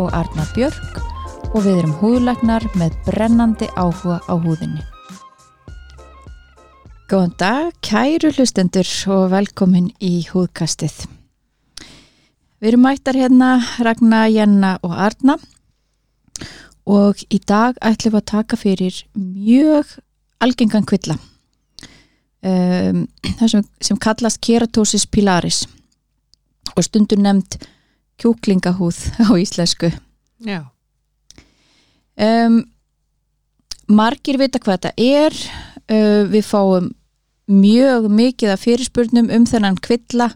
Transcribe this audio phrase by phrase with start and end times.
[0.00, 1.00] og Arna Björk
[1.50, 4.82] og við erum húðlagnar með brennandi áhuga á húðinni.
[7.10, 11.08] Góðan dag, kæru hlustendur og velkomin í húðkastið.
[12.60, 15.36] Við erum mættar hérna Ragnar, Janna og Arna
[16.86, 19.98] og í dag ætlum við að taka fyrir mjög
[20.40, 21.16] algengan kvilla
[22.46, 23.04] um,
[23.48, 25.64] sem, sem kallast keratosis pilaris
[26.76, 27.58] og stundur nefnd
[28.20, 29.90] kjúklingahúð á íslensku.
[30.44, 30.68] Já,
[32.20, 32.64] Um,
[33.88, 35.36] margir vita hvað þetta er,
[35.88, 36.90] uh, við fáum
[37.50, 40.28] mjög mikið af fyrirspurnum um þennan kvilla,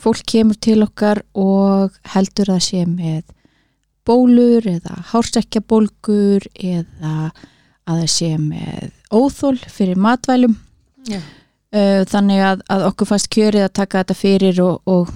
[0.00, 3.24] fólk kemur til okkar og heldur að sé með
[4.06, 7.32] bólur eða hárstekkjabólgur eða
[7.90, 10.54] að það sé með óþól fyrir matvælum
[11.10, 11.20] já,
[12.08, 15.12] þannig að, að okkur fast kjörið að taka þetta fyrir og, og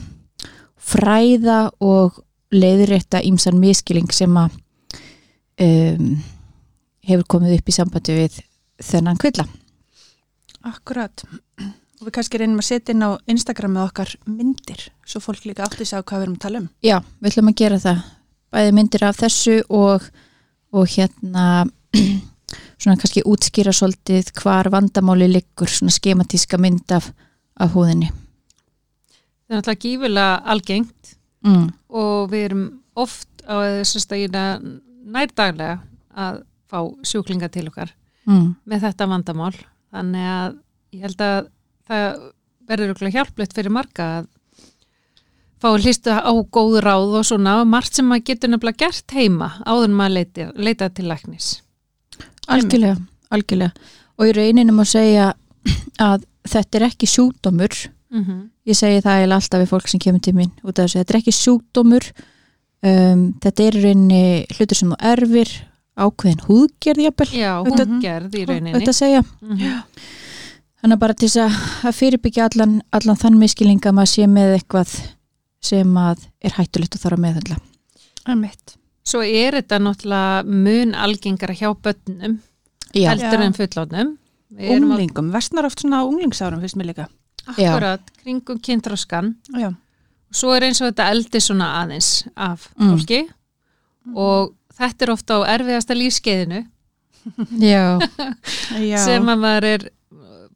[0.85, 2.21] fræða og
[2.55, 4.57] leiðrétta ímsan miskiling sem að
[5.65, 6.11] um,
[7.05, 8.41] hefur komið upp í sambandi við
[8.85, 9.47] þennan kvilla.
[10.65, 11.25] Akkurat.
[12.01, 15.67] Og við kannski reynum að setja inn á Instagram með okkar myndir, svo fólk líka
[15.67, 16.69] átti sig á hvað við erum að tala um.
[16.85, 18.05] Já, við ætlum að gera það.
[18.55, 20.09] Bæði myndir af þessu og,
[20.75, 21.47] og hérna
[22.81, 27.11] svona kannski útskýra svolítið hvar vandamáli liggur, svona skematíska mynd af,
[27.61, 28.11] af húðinni.
[29.55, 31.67] Það er náttúrulega gífulega algengt Mm.
[31.93, 34.43] og við erum oft á þessum stægina
[35.05, 35.81] nærdaglega
[36.17, 36.39] að
[36.71, 37.91] fá sjúklinga til okkar
[38.27, 38.55] Mm.
[38.67, 39.55] með þetta vandamál.
[39.93, 40.55] Þannig að
[40.95, 41.49] ég held að
[41.89, 42.33] það
[42.69, 44.27] verður okkur hjálplegt fyrir marga að
[45.61, 49.51] fá að hlýsta á góð ráð og svona margt sem maður getur nefnilega gert heima
[49.67, 51.61] áður maður leita, leita til læknis.
[52.49, 52.97] Algjörlega,
[53.31, 53.73] algjörlega.
[54.19, 55.35] Og í rauninni má segja
[56.01, 58.43] að þetta er ekki sjúkdómur Mm -hmm.
[58.69, 61.15] Ég segi það eiginlega alltaf við fólk sem kemur til mín út af þessu, þetta
[61.15, 62.09] er ekki sjúkdómur
[62.85, 64.23] um, þetta er í rauninni
[64.57, 65.55] hlutur sem þú erfir
[65.95, 67.29] ákveðin húðgerð jafnvel,
[68.75, 69.21] þetta segja.
[69.43, 69.83] Mm -hmm.
[70.81, 71.59] þannig að bara til þess að,
[71.89, 74.97] að fyrirbyggja allan, allan þann miskiling að maður sé með eitthvað
[75.65, 77.61] sem að er hættulegt og þarf að meðhandla
[78.25, 78.77] Emitt.
[79.05, 82.41] Svo er þetta náttúrulega mun algengara hjá börnum
[82.95, 84.15] heldur en að
[84.55, 87.09] Unglingum, vestnar oft svona á unglingsárum fyrst mér líka.
[87.47, 89.35] Akkurat kringum kynþróskan.
[89.55, 89.71] Já.
[90.35, 92.91] Svo er eins og þetta eldi svona aðeins af Mm.
[92.95, 93.21] fólki
[94.17, 96.65] og þetta er ofta á erfiðasta lífskeiðinu
[97.61, 97.99] já,
[98.91, 98.99] Já.
[99.05, 99.85] sem að maður er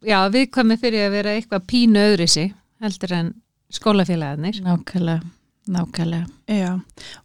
[0.05, 3.31] já, viðkvæmi fyrir að vera eitthvað pínu öðru sig heldur en
[3.73, 4.59] skólafélagarnir.
[4.61, 5.21] nákvæmlega
[5.69, 6.79] nákvæmlega, Já.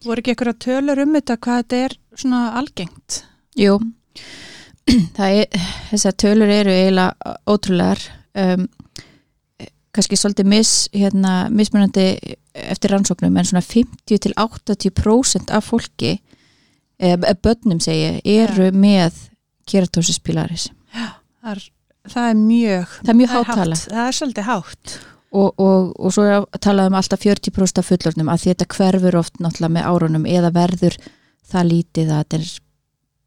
[0.05, 3.25] Voru ekki eitthvað tölur um þetta hvað þetta er svona algengt?
[3.57, 3.79] jú
[5.17, 5.61] það er,
[5.91, 8.01] þessar tölur eru eiginlega ótrúlegar
[8.37, 8.67] um,
[9.94, 12.05] kannski svolítið mis, hérna, mismunandi
[12.55, 16.16] eftir rannsóknum en svona 50 til 80% af fólki
[16.99, 19.16] eða börnum segi ég, eru með
[19.71, 21.65] keratosis pilaris Það er,
[22.12, 22.93] það er mjög...
[23.00, 23.88] það er mjög það er hátala hátt.
[23.91, 24.94] Það er svolítið hátt.
[25.34, 29.19] og, og, og svo er að tala um alltaf 40% af fullornum að þetta hverfur
[29.19, 30.97] oft náttúrulega með árunum eða verður
[31.50, 32.53] það lítið að þetta er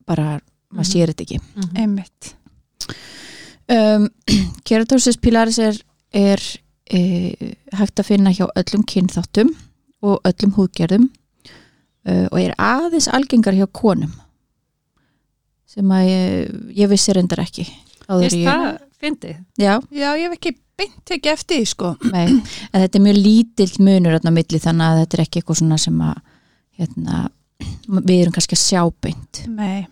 [0.07, 0.27] bara,
[0.71, 0.91] maður Mhm.
[0.91, 2.33] sér þetta ekki Mm Emitt.
[3.69, 4.07] um,
[4.67, 5.77] keratosis pilaris er,
[6.15, 6.41] er
[6.91, 6.99] e,
[7.75, 9.51] hægt að finna hjá öllum kynþáttum
[10.05, 11.07] og öllum húðgerðum
[12.07, 14.13] uh, og er aðeins algengar hjá konum
[15.67, 18.67] sem að ég, ég vissi reyndar ekki ég, það
[19.01, 19.41] fyndið?
[19.59, 21.91] já, Já, ég hef ekki beint ekki eftir því, sko.
[22.13, 25.59] nei, en þetta er mjög lítill munur á milli þannig að þetta er ekki eitthvað
[25.61, 26.17] svona sem að
[26.77, 27.21] hérna,
[27.89, 29.87] við erum kannski að sjá beint Nei.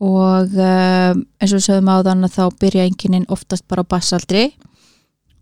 [0.00, 4.44] og um, eins og við sögum áðan að þá byrja enginin oftast bara á bassaldri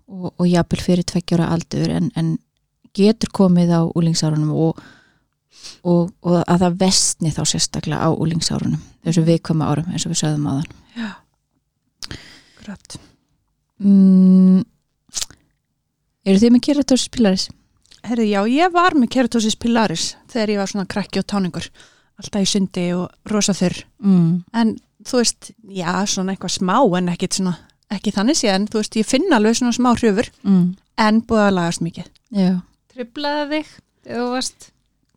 [0.08, 2.36] og, og jafnvel fyrir tveggjóra aldur en, en
[2.96, 4.80] getur komið á úlingsárunum og,
[5.84, 10.22] og, og að það vestni þá sérstaklega á úlingsárunum þessu viðkvæma árum eins og við
[10.24, 11.10] sögum áðan Já.
[12.08, 12.98] Akkurat.
[13.84, 14.64] mm,
[16.28, 17.48] eru þið með keratosis pilaris?
[18.08, 21.66] Herðu, já, ég var með keratosis pilaris þegar ég var svona krakki og táningur.
[22.18, 23.80] Alltaf í sundi og rosa þurr.
[24.02, 24.28] Mm.
[24.56, 24.76] En
[25.06, 27.56] þú veist, já, svona eitthvað smá en ekkit svona,
[27.90, 30.76] ekki þannig sé en þú veist, ég finn alveg svona smá hrjöfur Mm.
[30.98, 32.08] en búið að lagast mikið.
[32.34, 32.60] Já,
[32.94, 33.66] Trublaði þig
[34.04, 34.68] þegar þú varst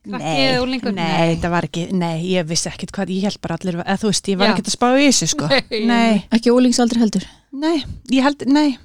[0.01, 0.94] Krakki eða úlingur?
[0.97, 4.07] nei, það var ekki, nei, ég vissi ekkit hvað, ég held bara allir, eða þú
[4.09, 4.53] veist, ég var Já.
[4.56, 5.47] ekkit að spá í þessu, sko.
[5.51, 5.85] Nei.
[5.85, 7.25] Nei, Ekki úlingsaldri heldur?
[7.53, 8.77] nei, ég held, nei,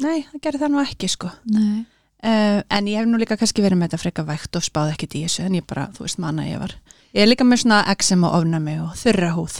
[0.00, 1.30] nei, það gerði það nú ekki, sko.
[1.44, 1.84] Nei.
[2.24, 5.14] Uh, en ég hef nú líka kannski verið með þetta freka vægt og spáði ekkit
[5.18, 6.72] í þessu, en ég bara, þú veist, manna ég var.
[7.12, 9.58] Ég er líka með svona eksem og ofnami og þurra húð.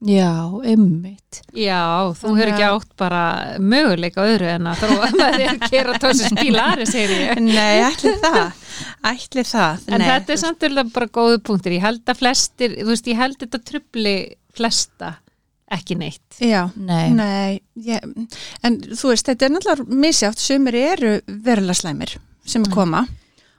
[0.00, 0.32] Já,
[0.64, 1.40] ymmit.
[1.52, 3.22] Já, þú hefur ekki að- átt bara
[3.60, 7.40] möguleika öðru en að þróa með þér gera tósi spílari, segir ég.
[7.44, 8.62] Nei, ætli það,
[9.12, 9.82] ætli það.
[9.92, 11.74] En nei, þetta er samt alveg bara góðu punktur.
[11.76, 14.14] Ég held að flestir, þú veist, ég held þetta trubli
[14.56, 15.12] flesta
[15.70, 16.40] ekki neitt.
[16.42, 17.10] Já, Nei.
[17.14, 18.02] Nei, ég,
[18.66, 22.16] en þú veist, þetta er náttúrulega misjátt, sumir eru verulega slæmir
[22.48, 22.66] sem Mm.
[22.66, 23.04] að koma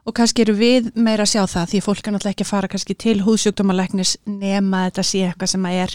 [0.02, 2.70] og kannski eru við meira að sjá það því fólk er náttúrulega ekki að fara
[2.72, 5.94] kannski til húðsjúkdómalæknis nema þetta sé eitthvað sem að er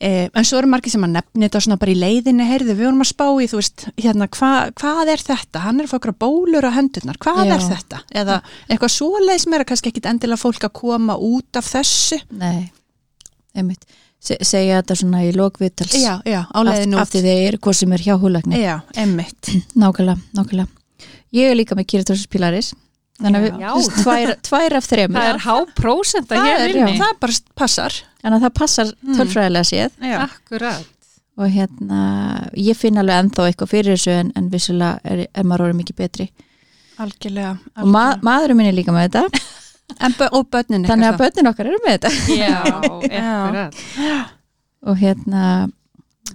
[0.00, 2.88] eh, en svo eru margir sem að nefni þetta svona bara í leiðinni, heyrðu, við
[2.88, 6.68] vorum að spá í þú veist, hérna, hva, hvað er þetta hann er okkur bólur
[6.68, 7.52] á hendurnar, hvað Já.
[7.58, 8.38] er þetta eða
[8.70, 12.70] eitthvað svoleið sem er að kannski ekkit endilega fólk að koma út af þessu Nei,
[13.56, 13.84] ymmit.
[14.26, 15.92] Se, segja þetta svona í lokvitals.
[16.00, 18.58] Já, já, á Af, leiðinu af því þeir eru hvað sem er hjá húlagni.
[18.58, 21.12] Já, emmitt Nákvæmlega, nákvæmlega.
[21.36, 22.72] Ég er líka með kýratósis pilaris.
[23.16, 25.16] Þannig að við, tvær, tvær af þremur.
[25.20, 26.96] Það er há prósenta það hér inni.
[27.00, 29.94] það bara passar Þannig að það passar tölfræðilega séð.
[30.02, 30.16] já.
[30.26, 30.92] Akkurat.
[31.36, 32.00] Og hérna,
[32.56, 35.98] ég finn alveg ennþá eitthvað fyrir þessu en, en vissulega er, er maður orðið mikið
[36.00, 36.26] betri.
[37.04, 38.24] algjörlega, Og ma algjörlega.
[38.30, 39.42] maðurinn minn er líka með þetta.
[40.36, 42.12] og börnin Þannig að börnin okkar eru með þetta.
[42.42, 42.56] Já,
[43.20, 44.32] akkurat.
[44.86, 45.42] Og hérna,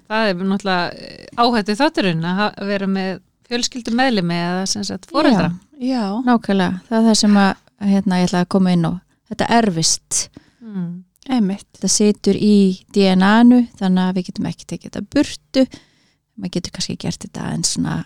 [0.07, 3.19] Það er náttúrulega áhættu þátturinn að vera með
[3.51, 5.51] fjölskyldu meðlimi eða sem sagt foreldra.
[5.77, 7.53] já, nákvæmlega, það er það sem að
[7.91, 8.93] hérna, ég ætla að koma inn á.
[9.31, 10.19] Þetta erfist.
[10.61, 11.03] Mm.
[11.29, 15.63] einmitt þetta situr í DNA-nu þannig að við getum ekki tekið þetta burtu
[16.39, 17.97] maður getur kannski gert þetta en svona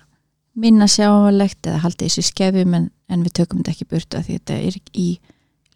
[0.55, 4.39] minna sjáanlegt eða haldið þessu skefum en, en við tökum þetta ekki burtu af því
[4.39, 5.07] þetta er í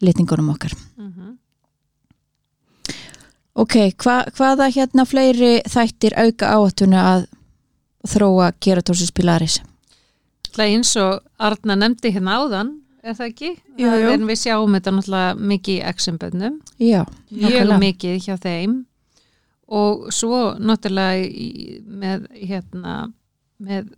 [0.04, 1.38] litningunum okkar Mm
[3.60, 7.26] ok, hva, hvaða hérna fleiri þættir auka áhættuna að
[8.08, 9.60] þróa keratósis pilaris
[10.50, 12.70] Það er eins og Arna nefndi hérna áðan,
[13.06, 13.50] er það ekki?
[13.78, 14.08] Jú, jú.
[14.10, 18.74] er við sjáum þetta náttúrulega mikið í exemböndum, já, mjög mikið hjá þeim
[19.70, 22.96] og svo náttúrulega með hérna
[23.62, 23.92] með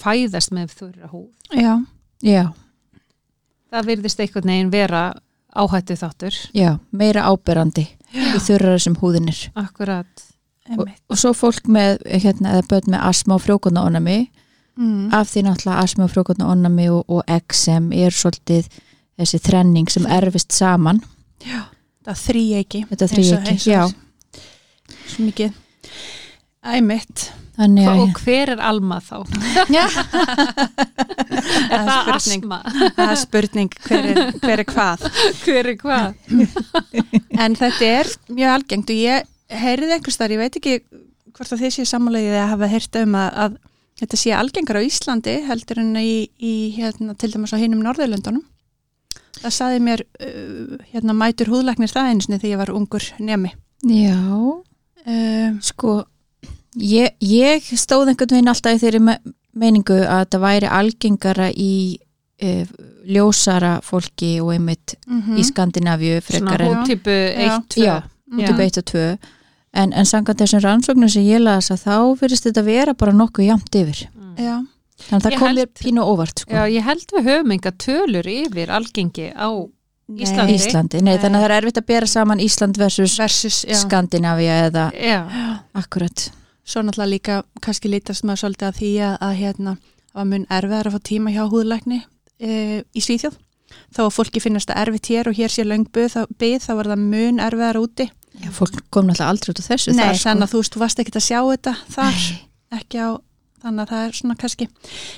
[0.00, 1.28] fæðast með þurra húð.
[1.52, 1.74] já,
[2.24, 2.44] já,
[3.72, 5.02] Það virðist einhvern veginn vera
[5.52, 6.34] áhættu þáttur.
[6.56, 10.31] já, meira áberandi í þurrar sem húðinir Akkurat.
[10.78, 14.18] Og, og svo fólk með hérna, eða börn með asma og frjókunnaónami
[14.78, 15.10] mm.
[15.14, 18.70] af því náttúrulega asma og frjókunnaónami og, og XM er svolítið
[19.20, 21.02] þessi þrenning sem erfist saman
[22.06, 23.82] það þrý ekki Þetta þríeyki, já.
[25.10, 25.52] svo mikið
[26.62, 29.16] einmitt þannig að Og hver er Alma þá?
[29.76, 29.82] já,
[31.72, 32.46] Er er það spurning.
[32.46, 32.58] asma?
[32.96, 35.04] það er spurning hver er, hver er hvað
[35.42, 36.14] hver er hvað?
[37.42, 39.28] en þetta er mjög algengt og ég
[39.62, 40.74] heyrði einhvers þar, ég veit ekki
[41.32, 43.58] hvort að þið séu sammálaðið að hafa heyrt um að, að
[44.02, 48.42] þetta sé algengar á Íslandi heldur en í, í hérna, til dæmis á hinum Norðurlöndunum
[49.42, 53.52] það saði mér uh, hérna mætur húðlæknir það einsni þegar ég var ungur nemi
[53.88, 56.02] já uh, sko
[56.78, 59.20] ég, ég stóð einhvern veginn alltaf í þeirri me-
[59.52, 61.72] meiningu að þetta væri algengara í
[62.40, 62.52] e,
[63.12, 67.58] ljósara fólki og einmitt mm í Skandinavíu Svona frekar en hóptípu Já.
[67.58, 67.82] 1-2.
[67.84, 67.96] Já.
[68.32, 69.04] út í beitt og tvö
[69.74, 73.48] en, en samkvæmt þessum rannsóknum sem ég las að þá verðist þetta vera bara nokkuð
[73.48, 74.34] jamt yfir Mm.
[74.38, 74.56] já,
[75.08, 76.54] þannig að það kom mér pínu óvart sko.
[76.56, 79.48] Já, ég held við höfum enga tölur yfir algengi á
[80.12, 80.54] Íslandi.
[80.56, 81.20] Íslandi, nei, Nei.
[81.22, 83.76] þannig að það er erfitt að bera saman Ísland versus versus já.
[83.80, 85.20] Skandinavia eða Já,
[85.74, 86.30] akkurat
[86.64, 89.76] svo náttúrulega líka kannski lítast maður svolítið að því að, að hérna,
[90.14, 92.00] var mun erfiðar að fá tíma hjá húðlækni
[92.40, 93.38] e, í Svíþjóð
[93.96, 96.72] þó að fólki finnast það erfitt hér og hér sé löng byð, þá, byð, þá
[96.80, 98.08] var það mun erfiðar úti
[98.42, 100.28] Já, fólk kom náttúrulega aldrei út af þessu Nei, þar, sko.
[100.28, 102.38] þannig að þú veist, þú varst ekki að sjá þetta þar, Nei.
[102.80, 103.08] ekki á
[103.62, 104.68] þannig að það er svona kannski,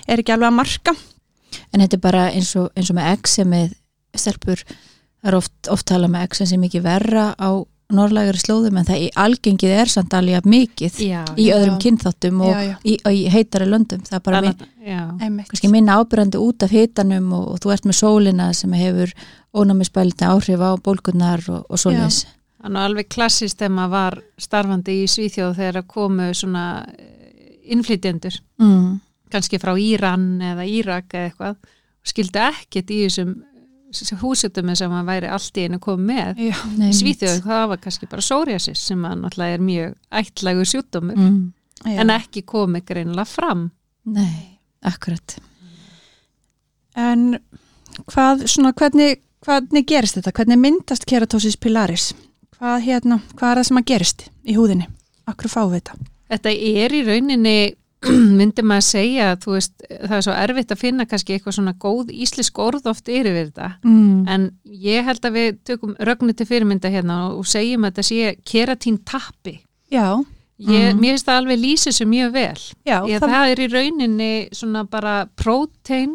[0.06, 0.96] er ekki alveg að marka
[1.70, 3.74] En þetta er bara eins og, eins og með exemið
[4.18, 4.64] stelpur,
[5.22, 7.50] það er oft, oft tala með exem sem mikið verra á
[7.94, 11.20] norrlægari slóðum en það í algengið er samt alveg mikið já.
[11.36, 11.54] í Já.
[11.58, 12.74] öðrum kynþáttum og Já, já.
[12.82, 15.68] Í, í heitari löndum það er bara minn, já.
[15.70, 19.12] minna ábyrrandi út af hitanum og, og þú ert með sólina sem hefur
[19.54, 22.24] ónæmisbælita áhrif á bólkurnar og, og svoleiðis
[22.64, 28.38] Þannig að alveg klassist þegar maður var starfandi í Svíþjóð þegar komu svona eh, innflytjendur,
[28.62, 28.86] mm.
[29.32, 33.34] kannski frá Íran eða Írak eða eitthvað og skildi ekkert í þessum
[34.20, 36.56] húsutum sem maður væri allt í einu komið með já,
[36.98, 41.36] Svíþjóð, það var kannski bara psoriasis sem að náttúrulega er mjög ættlægur sjúkdómur mm.
[41.92, 43.68] en ekki komið greinilega fram
[44.08, 45.36] Nei, akkurat
[46.98, 47.36] en
[48.08, 50.32] hvað, svona, hvernig hvernig gerist þetta?
[50.34, 52.12] Hvernig myndast keratosis pilaris?
[52.58, 54.86] Hvað, hérna, hvað er það sem að gerist í húðinni?
[55.30, 55.96] Akkur fáum við þetta?
[56.34, 56.52] Þetta
[56.84, 57.56] er í rauninni,
[58.38, 61.74] myndi maður að segja, þú veist, það er svo erfitt að finna kannski eitthvað svona
[61.80, 63.68] góð íslisk orð oft yfir við þetta.
[63.84, 64.24] Mm.
[64.34, 64.46] En
[64.84, 69.00] ég held að við tökum rögnu til fyrirmynda hérna og segjum að þetta sé keratín
[69.08, 69.58] tappi.
[69.92, 70.08] Já,
[70.54, 71.00] Ég, Mhm.
[71.02, 72.60] Mér finnst það alveg lýsið sem mjög vel.
[72.86, 76.12] já, Ég, það, það er í rauninni svona bara prótein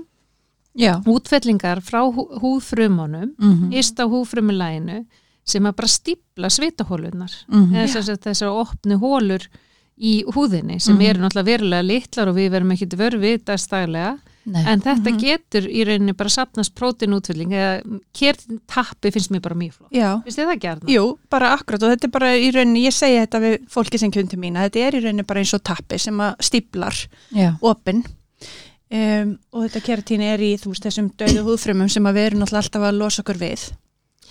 [1.06, 5.02] útfellingar frá hú, húðfrumunum, Mm yst á húðfrumulæginu
[5.50, 7.34] sem að bara stípla svitahólunar.
[7.50, 7.74] -hmm.
[7.76, 9.48] eða þess að þessar opnu hólur
[10.00, 11.06] í húðinni sem Mhm.
[11.10, 14.64] eru náttúrulega verulega litlar og við verum ekki vörð við dagstæðlega Nei.
[14.66, 15.18] en þetta Mhm.
[15.20, 19.92] getur í rauninni bara sapnast prótinútfylling eða kertin tappi finnst mér bara mjög flott
[20.24, 20.88] finnst þið það gerna?
[20.90, 24.10] Jú, bara akkurat og þetta er bara í rauninni, ég segi þetta við fólki sem
[24.12, 27.58] kundi mína, þetta er í rauninni bara eins og tappi sem að stíplar Já.
[27.62, 28.06] opinn
[28.92, 32.82] um, og þetta keratín er í veist þessum döðu húðfrumum sem að við erum alltaf
[32.82, 33.72] að losa okkur við.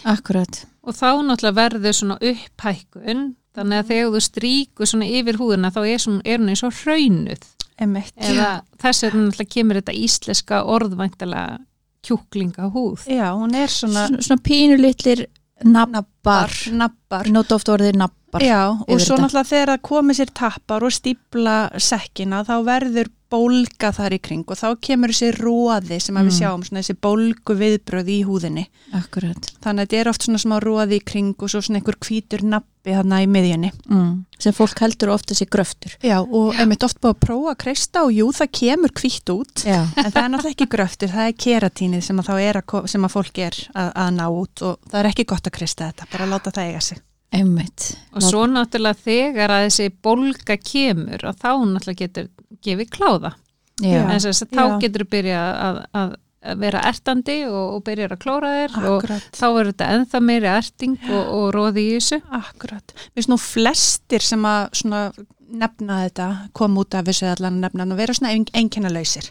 [0.05, 0.64] Akkurat.
[0.83, 3.23] og þá náttúrulega verður svona upphækkun
[3.59, 6.76] þannig að þegar þú stríkur svona yfir húðina þá er, svona, er hún eins og
[6.85, 8.12] hraunuð Emmett.
[8.17, 8.50] eða
[8.83, 11.59] þess vegna náttúrulega kemur þetta íslenska orðvæntalega
[12.07, 15.26] kjúklinga húð Já, hún er svona Svona, svona pínulitlir
[15.67, 16.52] nabbar.
[16.71, 17.26] nabbar.
[17.35, 18.43] Nótt oft orðið nabbar.
[18.45, 23.90] Já, og svo náttúrulega þegar það komið sér tappar og stípla sekkina þá verður bólga
[23.92, 26.38] þar í kring og þá kemur þessi róði sem að við Mm.
[26.38, 28.64] sjáum, svona þessi bólgu viðbröð í húðinni.
[28.97, 29.50] Akkurat.
[29.64, 32.42] Þannig að þetta er oft svona smá róði í kring og svo svona einhver hvítur
[32.42, 33.70] nabbi þarna í miðjunni.
[33.90, 34.25] Mm.
[34.38, 35.97] Sem fólk heldur ofta sér gröftur.
[36.02, 39.64] Já, og einmitt oft búið að prófa að kreista og jú, það kemur hvítt út.
[39.66, 39.80] Já.
[39.99, 43.14] En það er náttúrulega ekki gröftur, það er keratínið sem að, er að, sem að
[43.18, 46.26] fólk er að, að ná út og það er ekki gott að kreista þetta, bara
[46.32, 47.02] láta það eiga sig.
[47.28, 47.90] Einmitt.
[48.16, 52.28] og svo náttúrulega þegar að þessi bólga kemur og þá náttúrulega getur
[52.64, 53.35] gefið kláða
[53.83, 54.00] Já.
[54.09, 54.78] en þess að þá Já.
[54.83, 56.17] getur þú byrja að, að,
[56.59, 59.25] vera ertandi og, og byrja að klóra þér og Akkurat.
[59.35, 62.95] þá er þetta ennþá meiri erting og, og róði í þessu Akkurat.
[62.95, 65.02] Mér finnst nú flestir sem að svona
[65.49, 69.31] nefna þetta, koma út af þessu allan nefna og vera svona einkennalausir.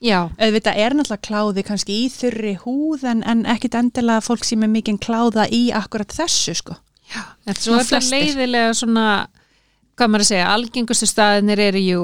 [0.00, 4.68] já, Auðvitað er náttúrulega kláði kannski í þurri húð en, ekkit endilega fólk sem er
[4.72, 6.76] mikið kláða í akkurat þessu sko.
[7.46, 8.12] er þetta flestir.
[8.12, 9.06] leiðilega svona
[9.96, 12.00] hvað maður að segja, algengustu staðinir eru jú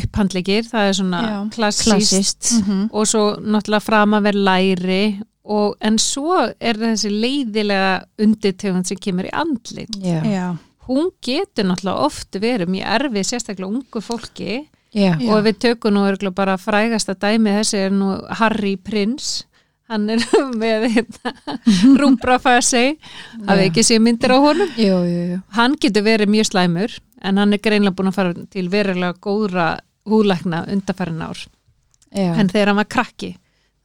[0.00, 1.36] upphandlegir, það er svona Já.
[1.54, 2.50] klassíst Klassist.
[2.64, 2.88] -hmm.
[2.92, 8.96] og svo náttúrulega fram að vera læri og, en svo er þessi leiðilega undirtegund sem
[8.96, 10.22] kemur í andlit Já.
[10.24, 10.56] Já.
[10.88, 15.14] hún getur náttúrulega oft verið mjög erfið, sérstaklega ungu fólki Já.
[15.30, 19.44] Og við tökum nú bara frægasta dæmi þessi er nú Harry Prince
[19.90, 20.22] hann er
[20.62, 21.32] með hérna,
[22.00, 22.96] rúmbrafasi
[23.46, 25.38] að við ekki séu myndir á honum Jú, jú, jú.
[25.56, 29.70] hann getur verið mjög slæmur en hann er greinlega búin að fara til verulega góðra
[30.08, 31.46] húðlækna undarfærin ár.
[32.10, 32.34] Já.
[32.34, 33.36] en þegar hann var krakki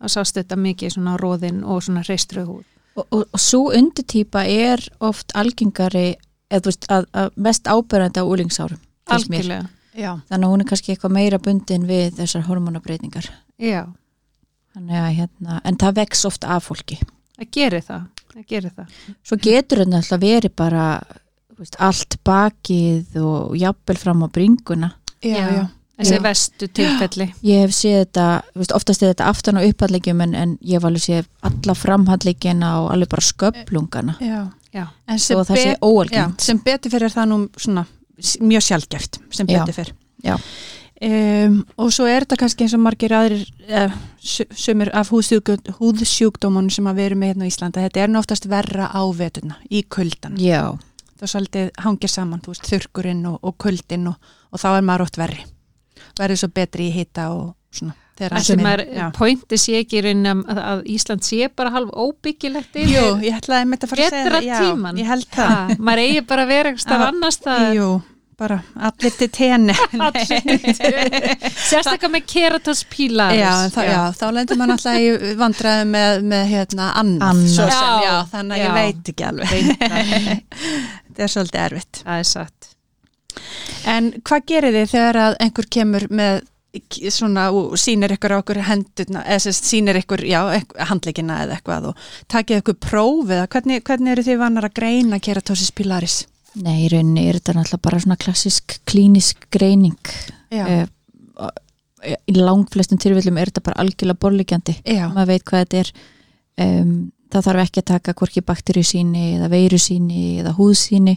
[0.01, 2.63] þá sást þetta mikið svona róðin og svona hreistruð húð.
[2.96, 6.15] Og, og, og svo undirtýpa er oft algengari
[6.50, 10.12] eða þú veist að, að mest ábyrjandi á úlingsárum algjörlega, Já.
[10.30, 13.27] þannig að hún er kannski eitthvað meira bundin við þessar hormonabreitingar
[13.62, 13.84] já,
[14.74, 16.98] þannig að hérna, en það vex oft af fólki.
[17.36, 20.88] Það gerir það það gerir það, svo getur þetta alltaf verið bara
[21.64, 24.92] veist, allt bakið og jafnvel fram á bringuna
[25.24, 25.48] Já, Já.
[25.56, 25.64] já.
[26.02, 26.22] þessi Já.
[26.28, 30.36] vestu tilfelli ég hef séð þetta, þú veist, oftast er þetta aftan á upphandlegjum en,
[30.36, 34.18] en ég hef alveg séð alla framhandlegjina og alveg bara sköplungana
[34.76, 37.86] og það sé óalgengt sem betur fyrir það nú svona
[38.40, 39.94] mjög sjálfgeft sem betur fyrir.
[40.24, 40.38] Já.
[40.96, 46.88] Um, og svo er þetta kannski eins og margir aðrir uh, sumir af húðsjúkdómunum sem
[46.88, 49.82] að við erum með hérna á Íslanda þetta er nú oftast verra á vetuna í
[49.92, 50.72] kuldan já,
[51.25, 55.08] það svolítið hangir saman, þú veist, þurkurinn og, og kuldin og, og þá er maður
[55.10, 55.46] ótt verri.
[56.15, 61.74] Verður svo betri í hita og svona pointi sé ekki að, að Ísland sé bara
[61.75, 62.94] halv óbyggilegt yfir.
[62.96, 65.00] Jú, ég ætlaði með þetta að fara að segja það, já, tíman.
[65.01, 65.39] ég held
[65.79, 67.89] maður eigi bara að vera eitthvað annars það Jú,
[68.39, 69.75] bara allir til tenni
[71.70, 74.01] sérstaklega með keratos pílar já, já.
[74.15, 76.89] þá lendur maður alltaf í vandræði með, með hérna
[77.51, 79.63] Já, já, þannig að ég veit ekki alveg
[81.16, 82.02] þetta er svolítið erfitt.
[82.04, 82.68] Það er satt.
[83.88, 86.44] En hvað gerir þið þegar að einhver kemur með
[87.16, 90.42] svona og sýnir ykkur á okkur hendurna eða sérst sýnir ykkur, já,
[90.90, 95.20] handleggina eða eitthvað og takið ykkur próf eða hvernig, hvernig eru þið vannar að greina
[95.24, 96.26] keratosis pilaris?
[96.56, 100.12] nei, í rauninni er þetta náttúrulega bara svona klassisk klínisk greining.
[100.52, 100.88] Já,
[101.36, 101.62] og-
[102.06, 105.92] í langflestum tilfellum er þetta bara algjörlega borlíkjandi já, maður veit hvað þetta er.
[106.66, 106.92] Um,
[107.36, 111.15] það þarf ekki að taka hvorki bakterjusýni eða veirusýni eða húðsýni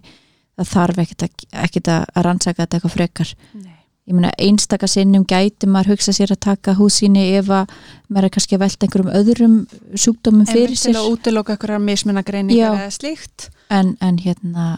[0.59, 3.77] það þarf ekkert að, ekkert að rannsaka þetta eitthvað frekar Nei.
[4.09, 8.35] ég meina einstaka sinnum gæti maður hugsa sér að taka húsíni ef að maður er
[8.35, 9.57] kannski að velta einhverjum öðrum
[9.95, 14.69] sjúkdómum fyrir Einmitt til sér að útiloka einhverjar mismunagreiningar eða slíkt en, en hérna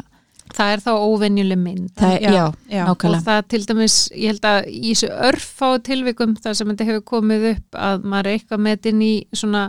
[0.55, 2.31] það er þá óvenjuleg mynd það, Já.
[2.35, 2.45] já,
[2.75, 2.83] Já.
[2.91, 7.07] og það til dæmis, ég held að í þessu örfá tilvikum þar sem þetta hefur
[7.13, 9.69] komið upp að maður er eitthvað metin í svona,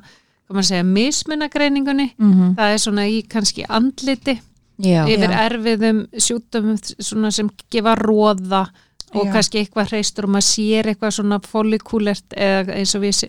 [0.51, 4.37] hvað maður segja, mismunagreiningunni mm það er svona í kannski andliti
[4.81, 5.41] já, yfir Já.
[5.47, 8.65] erfiðum sjúkdömum svona sem gefa róða
[9.11, 9.31] og Já.
[9.33, 13.21] kannski eitthvað hreistur og maður sér eitthvað svona follikulert eða eins og við,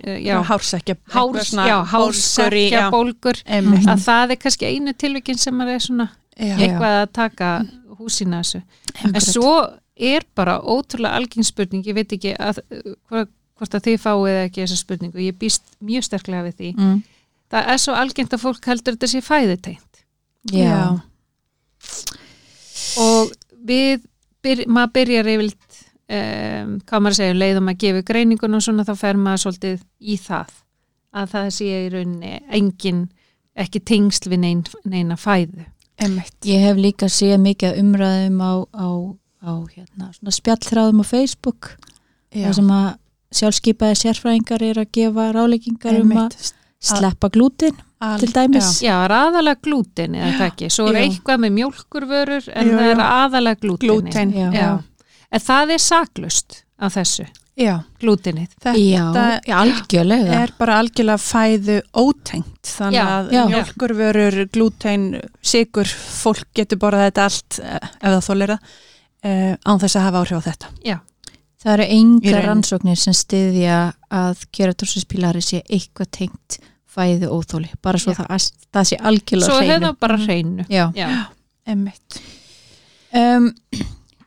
[1.91, 3.89] hársekja bólgur Einmitt.
[3.91, 7.53] að það er kannski einu tilvikin sem maður er svona eitthvað að taka
[7.99, 8.63] húsina þessu.
[9.05, 9.55] En svo
[9.97, 12.63] er bara ótrúlega algeng spurning, ég veit ekki að,
[13.11, 16.71] hvort, hvort að þið fáið ekki þessa spurningu, ég býst mjög sterklega við því.
[16.79, 17.03] Mm,
[17.53, 20.03] það er svo algengt að fólk heldur þetta sé fæðuteint
[20.53, 20.99] já.
[23.03, 23.33] og
[23.63, 24.03] við,
[24.45, 28.95] byr, maður byrjar yfirlt um, hvað maður segja, leiðum að gefa greiningun og svona þá
[28.99, 30.57] fer maður svolítið í það
[31.13, 33.05] að það sé í rauninni engin,
[33.53, 35.69] ekki tengsl við nein, neina fæðu
[36.03, 36.35] Einmitt.
[36.49, 38.89] Ég hef líka séð mikið umræðum á, á,
[39.45, 41.75] á hérna, svona spjallþráðum á Facebook
[42.33, 42.49] Já.
[42.49, 42.89] þar sem að
[43.33, 46.37] sjálfskeipaði sérfræðingar er að gefa ráleikingar um að.
[46.83, 48.81] Sleppa glútin Al- til dæmis.
[48.83, 51.03] Já, er aðalega glútin eða það ekki, svo er Já.
[51.07, 54.49] eitthvað með mjólkurvörur en Jú, það er aðalega glútin glúten Já.
[54.57, 54.71] já.
[55.33, 57.75] En það er saklust á þessu, Já.
[58.03, 59.05] glútinið þetta Já,
[59.47, 60.41] já, algjörlega.
[60.43, 63.43] er bara algjörlega fæðu ótengt þannig Já, að já.
[63.53, 65.07] mjölkurvörur, glúten,
[65.43, 68.69] sigur fólk getur borðað þetta allt eh, ef það þólir það
[69.25, 70.99] uh, án þess að hafa áhrif á þetta Já,
[71.63, 73.75] Það eru enga rannsóknir sem styðja
[74.11, 76.57] að keratorsispílari sé eitthvað tengt
[76.93, 79.87] fæðu óþóli, bara svo það, það sé algjörlega svo hreinu.
[79.87, 80.85] það bara hreinu Já.
[80.97, 81.09] Já,
[81.67, 82.21] Einmitt.
[83.15, 83.51] Um,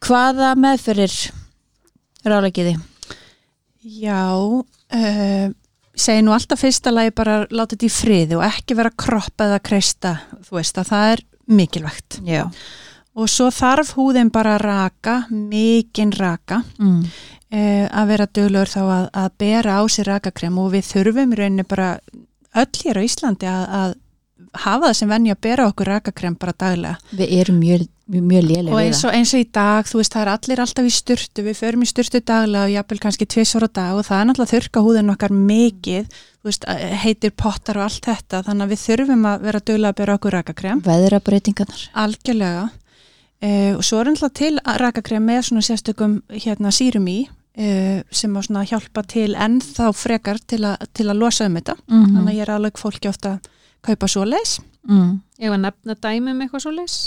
[0.05, 1.15] hvaða meðferðir
[2.25, 2.75] ráleikiði?
[3.85, 5.51] Já uh,
[5.95, 9.47] segi nú alltaf fyrsta lagi bara láta þetta í friði og ekki vera að kroppa
[9.49, 10.15] eða kreista,
[10.47, 11.23] þú veist að það er
[11.55, 12.43] mikilvægt Já.
[13.15, 17.03] og svo þarf húðin bara að raka mikinn raka Mm.
[17.05, 21.39] uh, að vera döglegur þá að, að bera á sér rakakrem og við þurfum í
[21.39, 21.91] rauninni bara
[22.61, 23.95] öll hér á Íslandi að, að
[24.65, 26.95] hafa það sem venja að bera okkur rakakrem bara daglega.
[27.15, 30.23] Við erum mjög, mjög, lélega og eins og, eins og í dag, þú veist, það
[30.23, 33.69] er allir alltaf í styrtu, við förum í styrtu daglega og jafnvel kannski tvisvar á
[33.79, 36.09] dag og það er náttúrulega þurka húðin okkar mikið
[36.45, 36.67] þú veist,
[37.03, 40.35] heitir pottar og allt þetta þannig að við þurfum að vera döglega að bera okkur
[40.39, 40.83] rakakrem.
[40.85, 41.87] Veðrabreitingarnar.
[42.05, 42.67] algjörlega.
[43.45, 48.47] Uh, og svo er náttúrulega til rakakrem með svona sérstökum hérna sírum í sem að
[48.49, 52.35] svona hjálpa til ennþá frekar til, a, til að losa um þetta Mm þannig að
[52.35, 53.49] ég er alveg fólki ofta að
[53.85, 54.57] kaupa svoleiðis
[54.89, 55.11] mm.
[55.39, 56.97] ef að nefna dæmi um eitthvað svo leys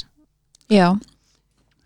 [0.69, 0.97] Já,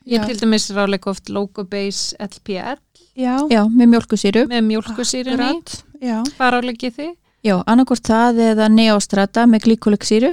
[0.07, 0.27] Ég Já.
[0.27, 2.79] til dæmis ráleik oft Logo Base LPL
[3.14, 4.46] já, já, með mjölkusýru.
[4.51, 7.12] með mjólkusýrunni akkurat, já, Hvað ráleikið þið?
[7.42, 10.29] Já, annarkvort það eða neostrata með glíkulegsýru.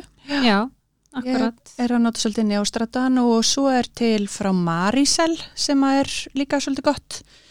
[0.46, 0.70] Já,
[1.18, 6.12] akkurat er að nota svolítið neostratan og svo er til frá Maricel sem að er
[6.38, 7.22] líka svolítið gott.
[7.22, 7.49] Eh.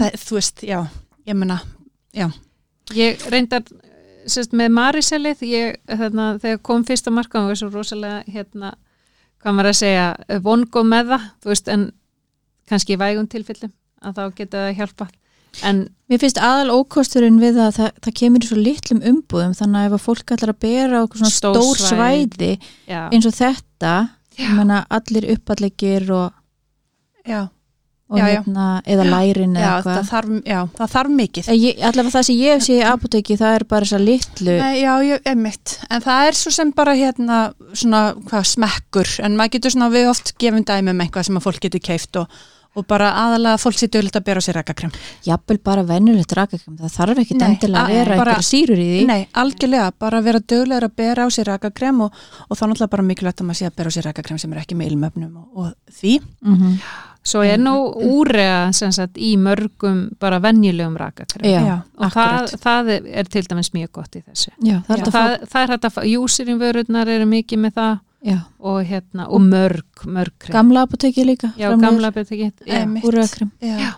[0.00, 0.80] Það, þú veist, já,
[1.26, 1.60] ég menna
[2.94, 3.62] Ég reyndar
[4.26, 5.42] sérst, með Mariselið
[5.86, 8.72] þarna, þegar kom fyrsta marka og var svo rosalega hérna,
[9.42, 11.86] hvað maður að segja vongo með það, þú veist en
[12.70, 15.14] kannski í vægum tilfellum að þá geta það hjálpað.
[15.66, 19.78] En Mér finnst aðal ókosturinn við að það, það kemur í svo litlum umbúðum þannig
[19.80, 22.50] að ef að fólk ætlar að bera okkur svona Stór stór, svæði.
[22.90, 23.92] já, eins og þetta,
[24.34, 24.42] Já.
[24.42, 26.32] ég menna allir uppallegir og,
[27.26, 27.40] já,
[28.18, 28.40] Já, já.
[28.42, 30.08] hérna, eða lærin já, eða það eitthvað.
[30.10, 31.50] þarf, já, það þarf mikið.
[31.54, 34.54] Ég- Allavega það sem ég hef séð í apoteki það er bara þess að litlu
[34.58, 37.40] Nei, já, ég, emitt, en það er svo sem bara hérna
[37.72, 39.12] svona hvað smekkur.
[39.22, 42.18] En maður getur svona við oft gefum dæmi um eitthvað sem að fólk getur keift
[42.18, 42.26] og,
[42.74, 44.92] og bara aðalega fólk sér dögulegt að bera á sér rakakrem.
[45.26, 49.00] Jafnvel bara venjulegt rakakrem það þarf ekki Nei, endilega að vera einhverja sýrur í því.
[49.06, 52.12] Nei, algjörlega, bara vera dögulegur að bera á sér rakakrem og,
[52.48, 54.62] og þá náttúrulega bara mikilvægt að maður sé að bera á sér rakakrem sem er
[54.62, 56.20] ekki með ilmöfnum og, og því.
[56.42, 56.74] Mm
[57.22, 57.74] svo er nú
[58.16, 61.48] úrea sem sagt í mörgum bara venjulegum rakakrem.
[61.50, 64.52] Já, og það, það er, til dæmis mjög gott í þessu.
[64.58, 65.04] Já, það er Já.
[65.04, 67.98] þetta það, það er hægt að fá, júsirinn vörurnar eru mikið með það.
[68.20, 68.36] Já,
[68.68, 70.52] og hérna, og mörg, mörg krem.
[70.52, 73.04] Gamla apoteki líka já, gamla Einmitt.
[73.04, 73.50] úrvakrem.
[73.64, 73.94] Já.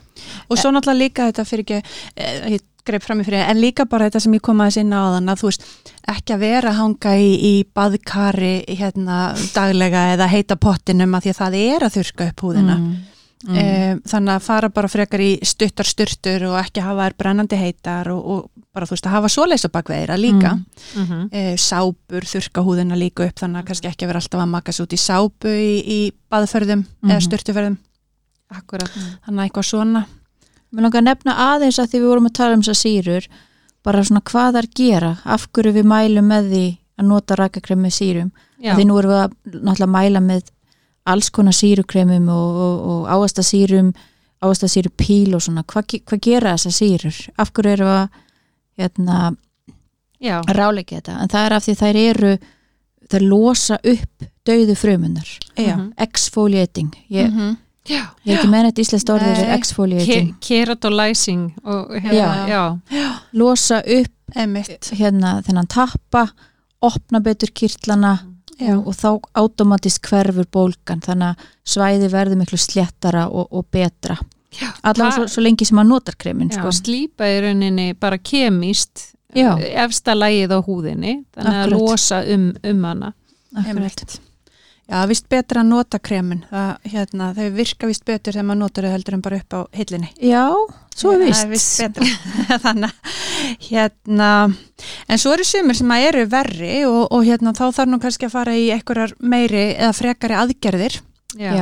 [0.49, 1.81] og svo náttúrulega líka þetta fyrir ekki
[2.15, 4.95] eh, ég greip fram í fyrir, en líka bara þetta sem ég kom aðeins inn
[4.95, 5.67] á þann að þú veist,
[6.13, 9.19] ekki að vera að hanga í, í baðkari hérna
[9.55, 12.79] daglega eða heita pottinum að því að það er að þurka upp húðina.
[12.79, 13.12] Mm.
[13.43, 13.57] Mm.
[13.59, 14.01] mm.
[14.07, 18.21] þannig að fara bara frekar í stuttar sturtur og ekki hafa þær brennandi heitar og,
[18.27, 20.65] og bara þú veist að hafa svoleiðs á bakveðira líka Mm.
[20.97, 21.29] mm -hmm.
[21.33, 24.81] eh, sápur, þurka húðina líka upp þannig að kannski ekki að vera alltaf að makast
[24.81, 27.11] út í sápu í, í baðferðum Mhm.
[27.11, 27.77] eða sturtuferðum
[28.51, 28.91] akkurat
[29.27, 30.05] þannig að eitthvað svona
[30.73, 33.27] Mér langar að nefna aðeins að því við vorum að tala um þessar sýrur
[33.85, 36.67] bara svona hvað þar gera af hverju við mælum með því
[36.99, 38.31] að nota rakakrem með sýrum
[38.63, 40.43] Já, því nú erum við að náttúrulega mæla með
[41.07, 43.93] alls konar sýrukremum og, og, og áastasýrum
[44.43, 45.63] áastasýru píl og svona.
[45.63, 47.19] Hvað, hvað gera þessar sýrur?
[47.39, 48.09] Af hverju við að
[48.79, 49.37] hérna,
[50.55, 51.19] ráleika þetta?
[51.23, 52.33] En það er af því þær eru
[53.13, 55.29] þær losa upp dauðu frumunar.
[55.57, 55.93] Já, Mhm.
[55.99, 56.91] exfoliating.
[57.11, 57.57] Ég, Mhm.
[57.87, 58.03] já.
[58.27, 60.35] ég ekki með þetta íslenskt orðið er exfoliating.
[60.41, 62.81] Ke keratolizing og hérna,
[63.33, 64.91] losa upp Einmitt.
[64.95, 66.29] hérna þennan tappa
[66.83, 68.19] opna betur kirtlana
[68.63, 68.77] Já.
[68.79, 69.09] og, þá
[69.43, 74.17] automatist hverfur bólgan þannig að svæði verður miklu sléttara og, og betra
[74.53, 74.69] já.
[74.83, 76.73] allavega Það- svo, svo lengi sem að notar kremin sko.
[76.73, 79.55] slípa í rauninni bara kemist Já.
[79.87, 81.81] efsta lægið á húðinni þannig að Akkurat.
[81.81, 83.13] losa um, um hana
[83.57, 84.19] Akkurat.
[84.93, 88.85] Já, vist betra að nota kremin það, hérna, þau virka vist betur þegar maður notar
[88.85, 90.43] þau heldur en bara upp á hillinni Já,
[90.95, 91.81] svo er Það vist
[92.67, 93.15] þannig að,
[93.71, 94.31] hérna
[95.09, 98.29] en svo eru sumir sem að eru verri og, og hérna þá þarf nú kannski
[98.29, 101.01] að fara í einhverjar meiri eða frekari aðgerðir
[101.39, 101.55] Já.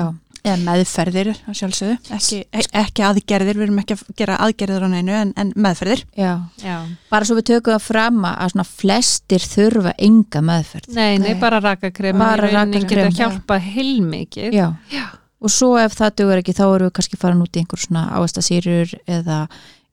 [0.42, 2.38] eða meðferðir sjálfsögðu ekki,
[2.82, 6.32] ekki aðgerðir, við erum ekki að gera aðgerðir á neinu en, en meðferðir Já.
[6.64, 6.76] Já.
[7.12, 11.40] bara svo við tökum það fram að svona flestir þurfa enga meðferð Nei, nei, Nei.
[11.42, 12.88] bara rakakrem Bara rakakrem.
[12.88, 14.66] geta hjálpa heilmikið Já.
[14.94, 15.04] Já.
[15.40, 18.06] og svo ef það dugur ekki þá erum við kannski farin út í einhver svona
[18.18, 19.42] áastasýrur eða,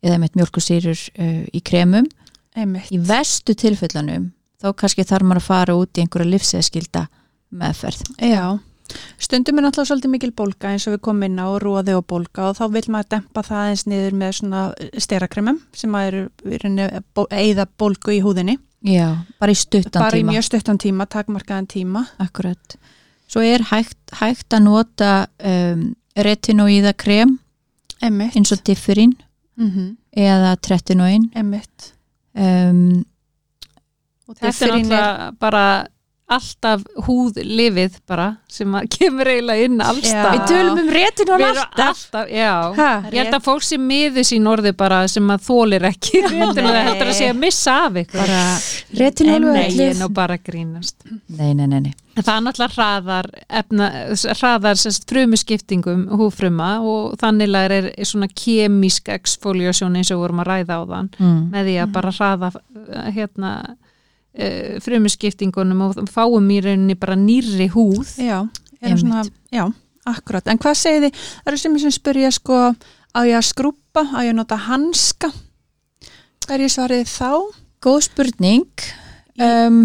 [0.03, 2.07] eða með mjölkusýrur uh, í kremum
[2.57, 2.89] einmitt.
[2.93, 7.03] Í vestu tilfellunum þá kannski þarf maður að fara út í einhverja livseðskilda
[7.57, 8.01] meðferð.
[8.25, 8.57] Já,
[9.21, 12.49] stundum er náttúrulega svolítið mikil bólga eins og við komum inn á róði og bólga
[12.49, 14.61] og þá vil maður dempa það eins niður með svona
[15.05, 18.57] sterakremum sem að eru í rauninni bó- eyða bólgu í húðinni.
[18.87, 19.09] Já,
[19.41, 20.31] bara í stuttan bara í tíma.
[20.35, 22.03] mjög stuttan tíma, takmarkaðan tíma.
[22.23, 22.77] Akkurat.
[23.27, 25.11] Svo er hægt, hægt að nota
[25.43, 27.37] um, retinoíða krem
[28.01, 29.15] Emmitt eins og diffurín
[29.57, 31.27] mm eða tretinoín.
[31.37, 31.91] Emmitt
[32.37, 32.81] um,
[34.27, 35.65] og Þetta er náttúrulega bara
[36.27, 39.85] alltaf húðlifið bara sem kemur eiginlega inn Já.
[39.91, 42.33] allstað Við tölum um Við erum alltaf alltaf,
[42.77, 46.67] Ha, Ég held að fólk sem miður sín orði bara sem að þólir ekki réttin
[46.67, 48.33] og þetta er að segja að missa af ykkur
[48.99, 50.99] retinól og er öllið nú bara grínast.
[51.07, 51.95] Nei, nei, nei, nei.
[52.17, 53.27] En það er náttúrulega hraðar,
[53.59, 53.87] efna,
[54.39, 54.79] hraðar
[55.11, 61.11] frumuskiptingum húfruma og þannig er, svona kemísk exfoliation eins og vorum að ræða á þann
[61.19, 61.43] mm.
[61.53, 62.49] með því að bara hraða
[63.13, 63.51] hérna
[64.35, 68.15] uh, frumuskiptingunum og fáum í rauninni bara nýrri húð.
[68.21, 68.41] Já,
[68.81, 69.65] erum svona, já,
[70.07, 70.47] akkurat.
[70.51, 72.61] En hvað segir þið, það eru sem sem spyrja sko,
[73.13, 75.31] á ég að skrúpa á ég að nota hanska?
[76.47, 77.31] Hverju svarið þið þá?
[77.83, 78.87] Góð spurning.
[79.37, 79.81] Um,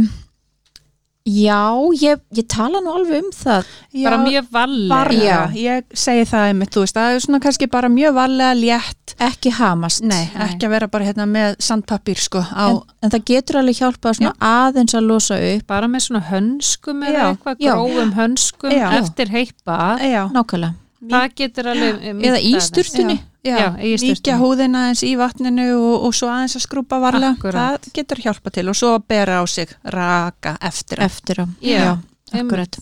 [1.22, 1.70] Já,
[2.02, 3.68] ég, ég tala nú alveg um það.
[3.94, 5.54] Já, bara mjög vallega varlega, Já.
[5.54, 9.52] ég segi það einmitt, þú veist, það er svona kannski bara mjög varlega létt, ekki
[9.54, 10.02] hamast.
[10.02, 10.48] Nei, Nei.
[10.48, 14.18] ekki að vera bara hérna með sandpapír sko á, en, en það getur alveg hjálpað
[14.18, 15.66] svona aðeins að losa upp.
[15.70, 17.72] Bara með svona hönskum eða Já, eitthvað já.
[17.76, 18.86] grófum hönskum Já.
[18.98, 19.78] eftir heipa.
[20.02, 20.74] Já, nákvæmlega.
[21.12, 26.14] Það getur alveg eða í sturtunni já, Já, líka húðina eins í vatninu og, og
[26.14, 27.82] svo aðeins að skrúpa varlega, Akkúrat.
[27.82, 31.04] það getur hjálpa til og svo að bera á sig raka eftir á.
[31.04, 31.46] eftir á.
[31.60, 31.98] Já,
[32.32, 32.78] akkurat.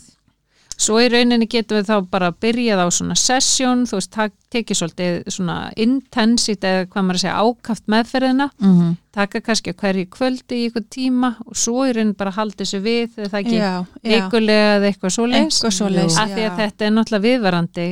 [0.81, 4.17] Svo í rauninni getum við þá bara byrjað á svona sesjón, þú veist,
[4.49, 8.95] tekið svolítið svona intensit eða hvað maður að segja ákaft meðferðina, mm -hmm.
[9.13, 13.15] taka kannski hverju kvöldi í eitthvað tíma og svo í rauninni bara haldið sér við
[13.15, 16.91] þegar það ekki já, já, vikulega eða eitthvað svo leys Af því að þetta er
[16.91, 17.89] náttúrulega viðvarandi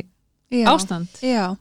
[0.50, 1.08] já, ástand.
[1.20, 1.56] já, Já,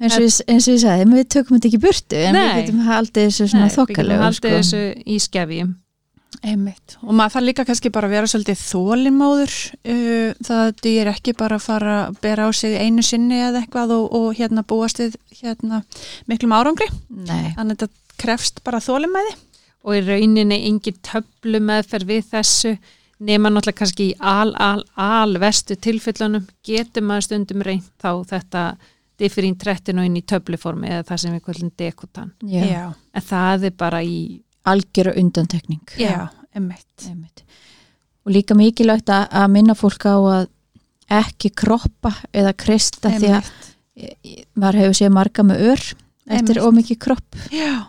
[0.00, 2.42] eins og, ég, eins og ég sagði, við tökum þetta ekki burtu en Nei.
[2.48, 4.52] við getum haldið þessu svona Nei, við getum haldið sko.
[4.56, 5.70] þessu í skefjum.
[6.42, 9.54] einmitt og maður þarf líka kannski bara að vera svolítið þólimóður
[9.92, 13.94] uh, það er ekki bara að fara að bera á sig einu sinni eða eitthvað
[13.98, 15.82] og, og hérna búast við hérna
[16.26, 19.36] miklum árangri Nei, þannig að þetta krefst bara þólimæði
[19.82, 22.74] og í rauninni engin töflu meðferð við þessu
[23.22, 28.64] nema náttúrulega kannski í al, al, al vestu tilfellunum getur maður stundum reynt þá þetta
[29.20, 32.32] differín 13 og inn í töfluformi eða það sem við kvöldum dekotan.
[33.12, 35.82] En það er bara í algjöra undantekning.
[35.98, 37.08] Já, Einmitt.
[38.24, 40.48] og líka mikilvægt að, minna fólk á að
[41.12, 43.50] ekki kroppa eða krista því að
[44.54, 46.62] maður hefur séð marga með ör eftir Einmitt.
[46.62, 47.40] ómikið kropp.
[47.52, 47.88] Já,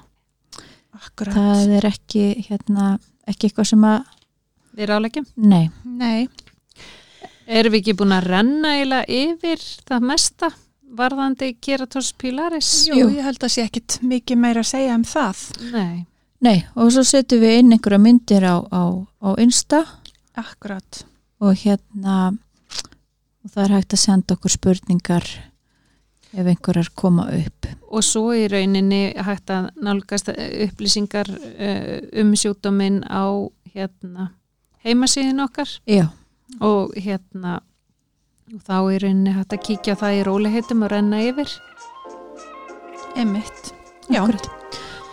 [0.97, 1.35] akkurat.
[1.37, 2.97] Það er ekki hérna,
[3.29, 4.01] ekki eitthvað sem að
[4.73, 5.27] við rálegjum.
[5.35, 6.27] nei, nei,
[7.43, 10.47] Erum við ekki búin að renna eiginlega yfir það mesta
[10.97, 12.71] varðandi keratos pilaris?
[12.87, 13.09] jú, Jú.
[13.17, 16.05] ég held að sé ekkit mikið meira að segja um það Nei.
[16.43, 18.83] nei og svo setjum við inn einhverja myndir á, á,
[19.23, 19.83] á Insta
[20.37, 21.03] akkurat,
[21.43, 22.37] og hérna
[23.43, 25.25] og það er hægt að senda okkur spurningar
[26.33, 27.67] ef einhverjar koma upp.
[27.93, 33.29] og svo í rauninni hægt að nálgast upplýsingar uh, um sjúkdóminn á
[33.73, 34.31] hérna,
[34.85, 36.07] heimasíðin okkar Já,
[36.61, 37.59] og hérna
[38.51, 41.53] og þá í rauninni hægt að kíkja það í róliheitum og renna yfir
[43.13, 43.69] Einmitt.
[44.09, 44.23] Já.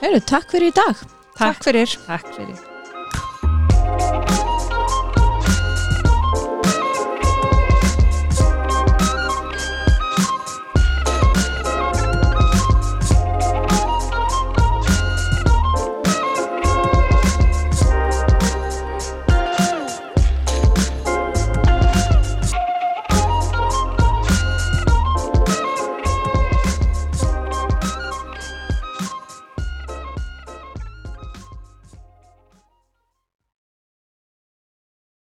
[0.01, 1.07] Heyrðu, takk fyrir í dag.
[1.37, 1.99] takk fyrir.
[2.09, 2.69] Takk fyrir